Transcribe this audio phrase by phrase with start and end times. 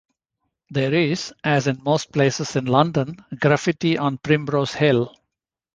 [0.71, 5.13] There is, as in most places in London, graffiti on Primrose Hill.